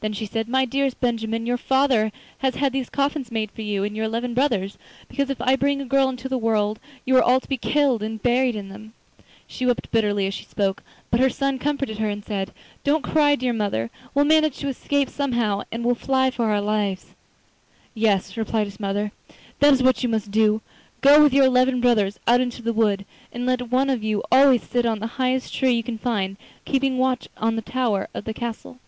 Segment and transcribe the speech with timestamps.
[0.00, 3.84] Then she said: 'My dearest Benjamin, your father has had these coffins made for you
[3.84, 7.22] and your eleven brothers, because if I bring a girl into the world you are
[7.22, 8.94] all to be killed and buried in them.'
[9.46, 12.54] She wept bitterly as she spoke, but her son comforted her and said:
[12.84, 17.14] 'Don't cry, dear mother; we'll manage to escape somehow, and will fly for our lives.'
[17.92, 19.12] 'Yes,' replied his mother,
[19.58, 23.44] 'that is what you must do—go with your eleven brothers out into the wood, and
[23.44, 27.28] let one of you always sit on the highest tree you can find, keeping watch
[27.36, 28.78] on the tower of the castle.